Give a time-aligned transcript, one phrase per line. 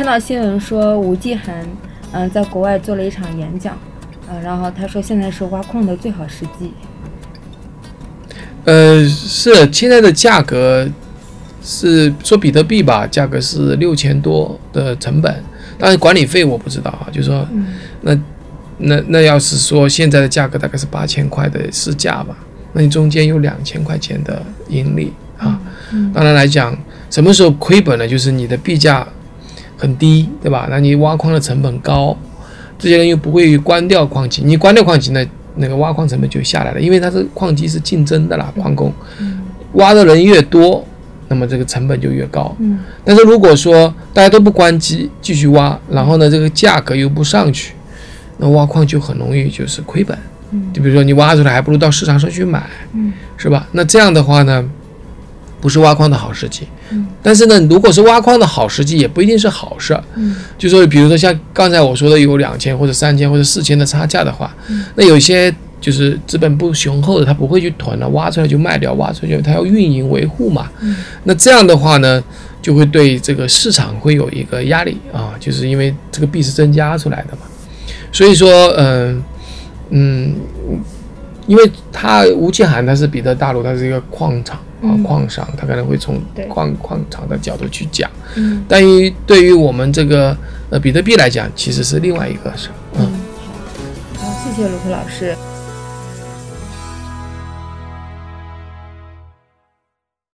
[0.00, 1.62] 看到新闻说吴继涵，
[2.12, 3.76] 嗯，在国外做了一场演讲，
[4.26, 6.72] 呃，然后他说现在是挖矿的最好时机。
[8.64, 10.88] 呃，是现在的价格
[11.62, 15.44] 是说比特币吧，价格是六千多的成本，
[15.78, 17.46] 但是管理费我不知道啊，就是说
[18.00, 18.18] 那
[18.78, 22.34] 那那要是说现在的价格大概是八千块的市价吧，
[22.72, 25.60] 那你中间有两千块钱的盈利啊。
[26.14, 26.74] 当然来讲，
[27.10, 28.08] 什么时候亏本呢？
[28.08, 29.06] 就是你的币价
[29.80, 30.68] 很低，对吧？
[30.70, 32.14] 那你挖矿的成本高，
[32.78, 35.24] 这些人又不会关掉矿机，你关掉矿机呢？
[35.56, 38.92] 那个挖矿成本就下来了，因为它是矿机是竞争的啦，矿工
[39.72, 40.86] 挖的人越多，
[41.28, 42.54] 那么这个成本就越高。
[42.60, 47.74] 嗯，但是如果说大家都不关机，继续挖，然后呢这个价格又不上去，
[48.38, 50.16] 那挖矿就很容易就是亏本。
[50.52, 52.62] 嗯，就比如说你挖出来还不如到市场上去买，
[52.94, 53.66] 嗯，是吧？
[53.72, 54.64] 那这样的话呢？
[55.60, 59.92] 不是挖矿的好时机，嗯，但是呢，如果是挖矿的好时机，也不一定是好事。
[59.92, 72.22] 儿，嗯，就说比如说像刚才我说的有两千或者三千或者四千的差价的话，嗯，那有些就是资本不雄厚的，他不会去囤了，挖出来就卖掉，挖出去他要运营维护嘛，嗯，那这样的话呢，
[72.62, 77.42] 就会对这个市场会有一个压力啊，就是因为这个币是增加出来的嘛，
[78.10, 79.22] 所以说，嗯
[79.90, 80.34] 嗯，
[81.46, 84.58] 因为他吴继涵他是彼得大陆，他是一个矿场。
[84.82, 90.36] 啊，矿商他可能会从矿矿场的角度去讲，嗯，但于对于我们这个
[90.70, 92.68] 呃比特币来讲，其实是另外一个事。
[92.98, 93.06] 嗯，
[94.16, 95.36] 好，好，谢谢卢克老师。